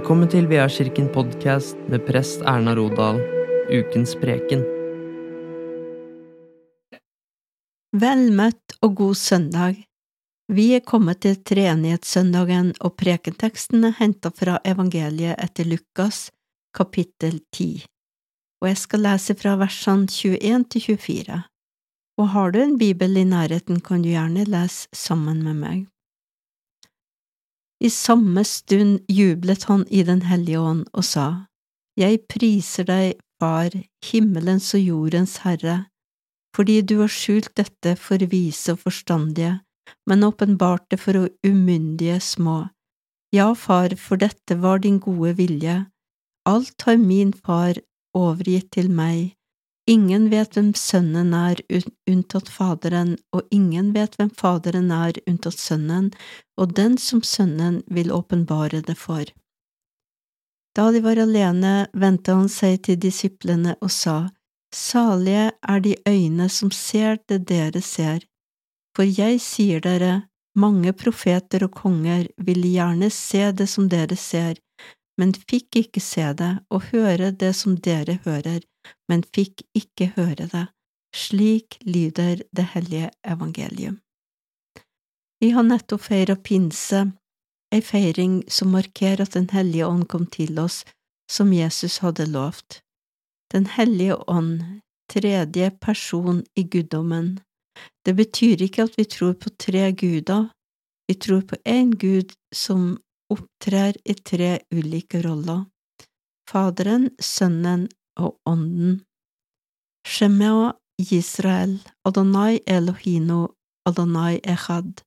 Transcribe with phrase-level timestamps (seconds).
[0.00, 3.18] Velkommen til Veakirken podkast med prest Erna Rodal,
[3.68, 4.62] ukens preken.
[8.00, 9.82] Vel møtt og god søndag.
[10.48, 16.30] Vi er kommet til treenighetssøndagen, og prekenteksten er hentet fra evangeliet etter Lukas,
[16.72, 17.84] kapittel 10,
[18.64, 21.42] og jeg skal lese fra versene 21 til 24.
[22.16, 25.88] Og har du en bibel i nærheten, kan du gjerne lese sammen med meg.
[27.80, 31.46] I samme stund jublet han i Den hellige ånd og sa,
[31.96, 33.72] Jeg priser deg, Far,
[34.04, 35.86] himmelens og jordens Herre,
[36.52, 39.62] fordi du har skjult dette for vise og forstandige,
[40.06, 42.68] men åpenbart det for umyndige små.
[43.32, 45.86] Ja, Far, for dette var din gode vilje.
[46.44, 47.80] Alt har min Far
[48.12, 49.32] overgitt til meg,
[49.88, 51.60] Ingen vet hvem Sønnen er
[52.10, 56.10] unntatt Faderen, og ingen vet hvem Faderen er unntatt Sønnen,
[56.60, 59.24] og den som Sønnen vil åpenbare det for.
[60.76, 64.18] Da de var alene, vendte han seg til disiplene og sa,
[64.70, 68.20] Salige er de øyne som ser det dere ser,
[68.94, 74.58] for jeg sier dere, mange profeter og konger ville gjerne se det som dere ser,
[75.18, 78.62] men fikk ikke se det og høre det som dere hører,
[79.08, 80.66] men fikk ikke høre det.
[81.14, 83.98] Slik lyder det hellige evangelium.
[85.40, 87.06] Vi har nettopp feira pinse,
[87.74, 90.84] ei feiring som markerer at Den hellige ånd kom til oss,
[91.30, 92.80] som Jesus hadde lovt.
[93.52, 94.80] Den hellige ånd,
[95.10, 97.40] tredje person i guddommen.
[98.04, 100.50] Det betyr ikke at vi tror på tre guder,
[101.08, 102.98] vi tror på én Gud som
[103.30, 105.64] opptrer i tre ulike roller.
[106.50, 109.00] Faderen, Sønnen og Ånden.
[110.06, 113.48] Shemeo Israel, Adonai Elohino,
[113.86, 115.02] Adonai Echad.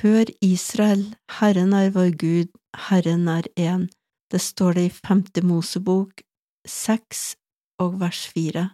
[0.00, 2.48] Hør Israel, Herren er vår Gud,
[2.88, 3.88] Herren er én.
[4.30, 6.22] Det står det i Femte Mosebok,
[6.66, 7.36] seks
[7.78, 8.70] og vers fire.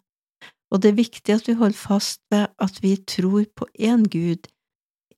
[0.73, 4.49] Og det er viktig at vi holder fast ved at vi tror på én Gud,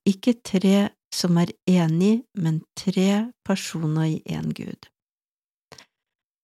[0.05, 4.89] ikke tre som er enig, men tre personer i én Gud.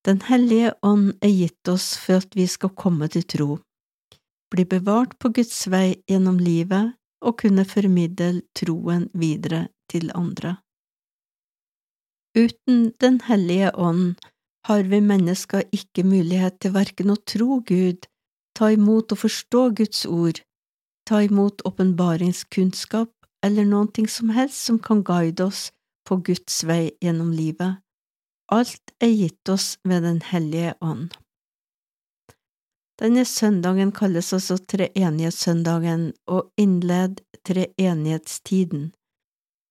[0.05, 3.49] Den hellige ånd er gitt oss for at vi skal komme til tro,
[4.51, 10.57] bli bevart på Guds vei gjennom livet og kunne formidle troen videre til andre.
[12.33, 14.15] Uten Den hellige ånd
[14.65, 18.07] har vi mennesker ikke mulighet til verken å tro Gud,
[18.57, 20.41] ta imot og forstå Guds ord,
[21.05, 23.11] ta imot åpenbaringskunnskap
[23.43, 25.69] eller noe som helst som kan guide oss
[26.07, 27.81] på Guds vei gjennom livet.
[28.51, 31.13] Alt er gitt oss ved Den hellige ånd.
[32.99, 38.91] Denne søndagen kalles også treenighetssøndagen og innled treenighetstiden.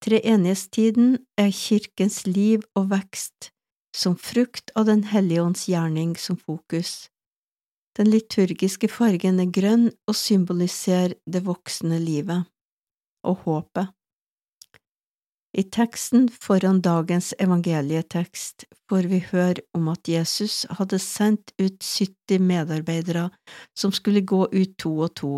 [0.01, 3.53] Treenighetstiden er kirkens liv og vekst,
[3.95, 7.11] som frukt av Den hellige ånds gjerning som fokus.
[7.99, 12.49] Den liturgiske fargen er grønn og symboliserer det voksne livet
[13.29, 13.93] og håpet.
[15.53, 22.39] I teksten foran dagens evangelietekst får vi høre om at Jesus hadde sendt ut 70
[22.39, 23.31] medarbeidere
[23.79, 25.33] som skulle gå ut to og to,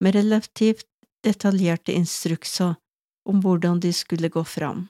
[0.00, 0.88] med relativt
[1.24, 2.78] detaljerte instrukser
[3.28, 4.86] om hvordan de skulle gå fram.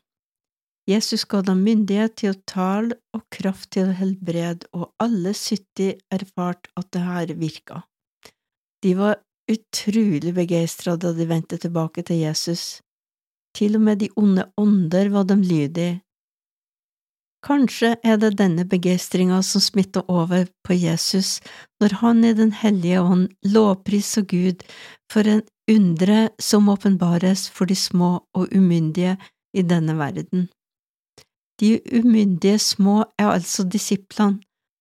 [0.89, 6.01] Jesus ga dem myndighet til å tale og kraft til å helbrede, og alle 70
[6.11, 7.83] erfarte at det her virka.
[8.83, 9.21] De var
[9.51, 12.81] utrolig begeistra da de vendte tilbake til Jesus.
[13.57, 16.01] Til og med de onde ånder var dem lydige.
[17.43, 21.41] Kanskje er det denne begeistringa som smitter over på Jesus
[21.83, 24.63] når han i Den hellige ånd lovpriser Gud
[25.11, 29.17] for en undre som åpenbares for de små og umyndige
[29.55, 30.49] i denne verden.
[31.61, 34.41] De umyndige små er altså disiplene,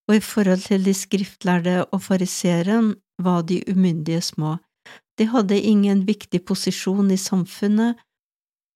[0.09, 4.55] og i forhold til de skriftlærde og fariseeren var de umyndige små.
[5.17, 7.99] De hadde ingen viktig posisjon i samfunnet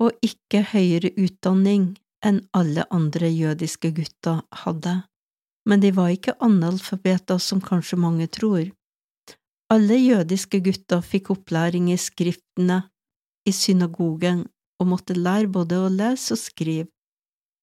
[0.02, 1.94] og ikke høyere utdanning
[2.26, 4.96] enn alle andre jødiske gutter hadde,
[5.70, 8.66] men de var ikke analfabeter som kanskje mange tror.
[9.74, 12.84] Alle jødiske gutter fikk opplæring i skriftene
[13.46, 14.46] i synagogen
[14.82, 16.90] og måtte lære både å lese og skrive,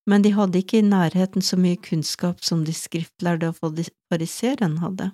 [0.09, 5.13] men de hadde ikke i nærheten så mye kunnskap som de skriftlærde og fariseeren hadde.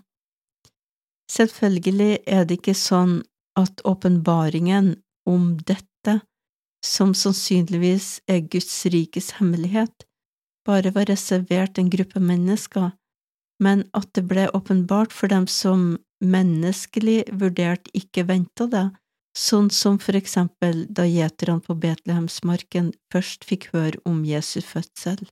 [1.28, 3.18] Selvfølgelig er det ikke sånn
[3.58, 4.94] at åpenbaringen
[5.28, 6.20] om dette
[6.84, 10.06] som sannsynligvis er Guds rikes hemmelighet,
[10.66, 12.92] bare var reservert en gruppe mennesker,
[13.62, 18.86] men at det ble åpenbart for dem som menneskelig vurdert ikke venta det,
[19.38, 25.22] sånn som for eksempel da gjeterne på Betlehemsmarken først fikk høre om Jesu fødsel.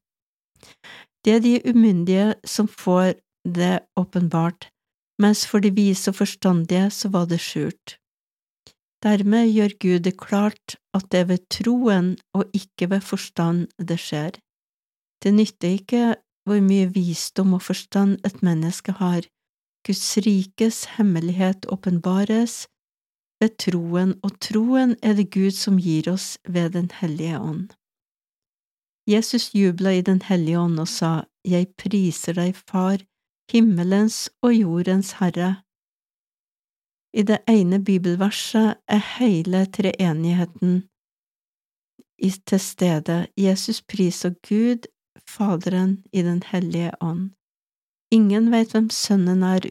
[1.27, 3.17] Det er de umyndige som får
[3.47, 4.69] det åpenbart,
[5.23, 7.97] mens for de vise og forstandige så var det skjult.
[9.05, 13.99] Dermed gjør Gud det klart at det er ved troen og ikke ved forstand det
[14.01, 14.39] skjer.
[15.23, 16.05] Det nytter ikke
[16.47, 19.27] hvor mye visdom og forstand et menneske har,
[19.87, 22.67] Guds rikes hemmelighet åpenbares
[23.41, 27.69] ved troen, og troen er det Gud som gir oss ved Den hellige ånd.
[29.07, 31.13] Jesus jubla i Den hellige ånd og sa,
[31.45, 32.99] Jeg priser deg, Far,
[33.53, 35.63] himmelens og jordens Herre.
[37.17, 40.83] I det ene bibelverset er hele treenigheten
[42.21, 43.27] til stede.
[43.41, 44.85] Jesus priser Gud,
[45.25, 47.31] Faderen, i Den hellige ånd.
[48.13, 49.65] Ingen vet hvem Sønnen er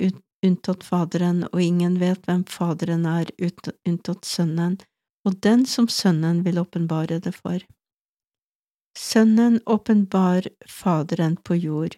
[0.45, 4.79] unntatt Faderen, og ingen vet hvem Faderen er unntatt Sønnen,
[5.25, 7.61] og den som Sønnen vil åpenbare det for.
[8.97, 11.95] Sønnen åpenbar Faderen på jord.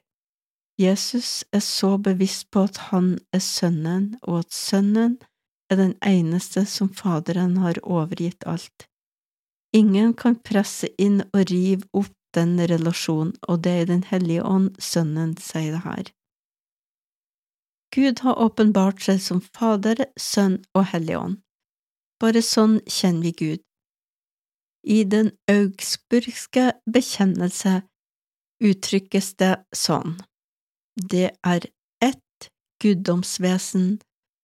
[0.77, 5.17] Jesus er så bevisst på at han er Sønnen, og at Sønnen
[5.69, 8.87] er den eneste som Faderen har overgitt alt.
[9.75, 14.75] Ingen kan presse inn og rive opp den relasjonen, og det er Den hellige ånd
[14.79, 16.11] Sønnen sier det her.
[17.95, 21.37] Gud har åpenbart seg som Fader, Sønn og Hellig ånd.
[22.19, 23.61] Bare sånn kjenner vi Gud.
[24.83, 27.81] I den augsburgske bekjennelse
[28.63, 30.17] uttrykkes det sånn.
[30.95, 31.67] Det er
[32.03, 32.49] ett
[32.81, 33.97] guddomsvesen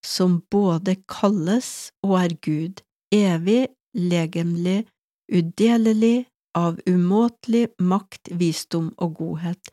[0.05, 2.83] som både kalles og er Gud,
[3.13, 4.83] evig, legemlig,
[5.31, 9.71] udelelig, av umåtelig makt, visdom og godhet,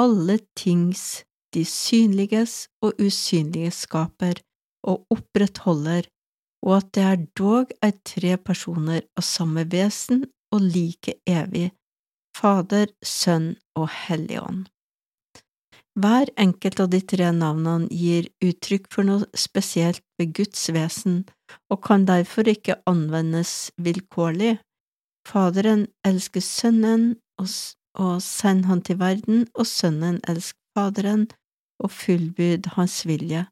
[0.00, 4.40] alle tings, de synliges og usynlige skaper
[4.88, 6.08] og opprettholder
[6.66, 10.24] og at det er dog er tre personer av samme vesen
[10.54, 11.70] og like evig,
[12.36, 14.66] Fader, Sønn og Hellig Ånd.
[15.96, 21.22] Hver enkelt av de tre navnene gir uttrykk for noe spesielt ved Guds vesen
[21.72, 24.58] og kan derfor ikke anvendes vilkårlig.
[25.26, 27.48] Faderen elsker Sønnen og,
[28.20, 31.30] sender han til verden, og Sønnen elsker Faderen
[31.80, 33.46] og fullbyd hans vilje.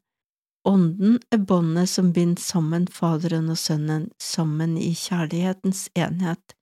[0.69, 6.55] Ånden er båndet som binder sammen Faderen og Sønnen, sammen i kjærlighetens enhet,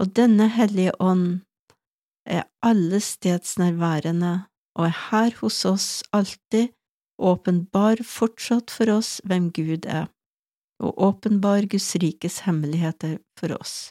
[0.00, 1.40] og denne Hellige Ånd
[2.28, 4.47] er alle stedsnærværende
[4.78, 6.70] og er her hos oss alltid,
[7.18, 10.06] åpenbar fortsatt for oss hvem Gud er,
[10.78, 13.90] og åpenbar Guds rikes hemmeligheter for oss.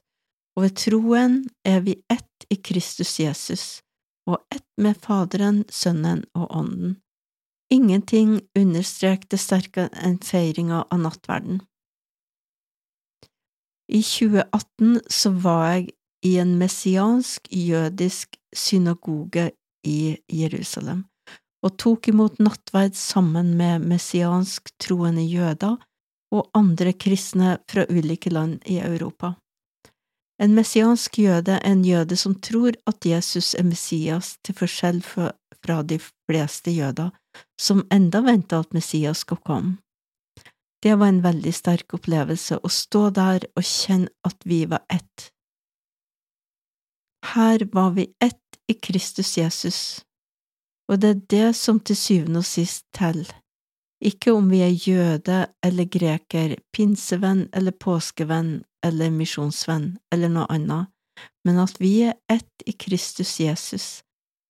[0.55, 3.65] Og ved troen er vi ett i Kristus Jesus,
[4.27, 6.95] og ett med Faderen, Sønnen og Ånden.
[7.69, 11.59] Ingenting understreker det sterkere enn feiringa av nattverden.
[13.91, 15.89] I 2018 så var jeg
[16.23, 19.51] i en messiansk jødisk synagoge
[19.87, 21.05] i Jerusalem
[21.65, 25.77] og tok imot nattverd sammen med messiansk troende jøder
[26.35, 29.33] og andre kristne fra ulike land i Europa.
[30.43, 35.81] En messiansk jøde er en jøde som tror at Jesus er Messias, til forskjell fra
[35.81, 35.97] de
[36.29, 37.09] fleste jøder
[37.59, 39.77] som enda venta at Messias skulle komme.
[40.83, 45.31] Det var en veldig sterk opplevelse å stå der og kjenne at vi var ett.
[47.33, 49.79] Her var vi ett i Kristus Jesus,
[50.91, 53.29] og det er det som til syvende og sist teller,
[54.03, 60.91] ikke om vi er jøde eller greker, pinsevenn eller påskevenn eller misjonsvenn eller noe annet,
[61.45, 63.87] men at vi er ett i Kristus Jesus,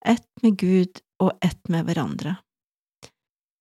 [0.06, 2.38] ett med Gud og ett med hverandre.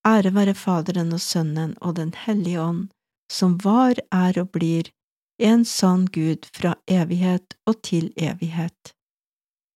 [0.07, 2.89] Ære være Faderen og Sønnen og Den hellige ånd,
[3.33, 4.91] som var, er og blir,
[5.43, 8.95] en sann Gud fra evighet og til evighet.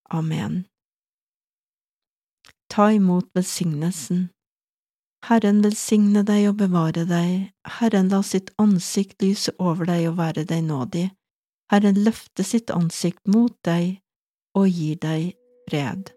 [0.09, 0.65] Amen.
[2.71, 4.29] Ta imot velsignelsen.
[5.27, 10.45] Herren velsigne deg og bevare deg, Herren la sitt ansikt lyse over deg og være
[10.47, 11.09] deg nådig,
[11.71, 13.99] Herren løfte sitt ansikt mot deg
[14.55, 15.35] og gir deg
[15.67, 16.13] fred.